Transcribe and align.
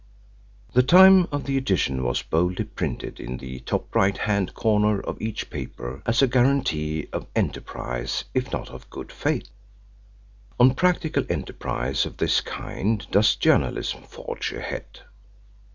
The 0.73 0.81
time 0.81 1.27
of 1.31 1.43
the 1.43 1.57
edition 1.57 2.01
was 2.03 2.23
boldly 2.23 2.65
printed 2.65 3.19
in 3.19 3.37
the 3.37 3.59
top 3.59 3.93
right 3.93 4.17
hand 4.17 4.55
corner 4.55 4.99
of 4.99 5.21
each 5.21 5.51
paper 5.51 6.01
as 6.07 6.23
a 6.23 6.27
guarantee 6.27 7.05
of 7.13 7.27
enterprise 7.35 8.23
if 8.33 8.51
not 8.51 8.71
of 8.71 8.89
good 8.89 9.11
faith. 9.11 9.49
On 10.59 10.73
practical 10.73 11.23
enterprise 11.29 12.07
of 12.07 12.17
this 12.17 12.41
kind 12.41 13.05
does 13.11 13.35
journalism 13.35 14.01
forge 14.01 14.51
ahead. 14.53 15.01